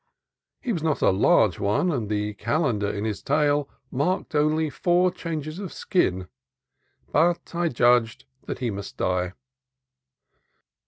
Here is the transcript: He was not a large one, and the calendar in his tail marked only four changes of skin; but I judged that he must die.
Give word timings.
He 0.61 0.73
was 0.73 0.81
not 0.81 1.03
a 1.03 1.11
large 1.11 1.59
one, 1.59 1.91
and 1.91 2.09
the 2.09 2.33
calendar 2.33 2.89
in 2.89 3.05
his 3.05 3.21
tail 3.21 3.69
marked 3.91 4.33
only 4.33 4.67
four 4.67 5.11
changes 5.11 5.59
of 5.59 5.71
skin; 5.71 6.27
but 7.11 7.53
I 7.53 7.69
judged 7.69 8.25
that 8.47 8.57
he 8.57 8.71
must 8.71 8.97
die. 8.97 9.33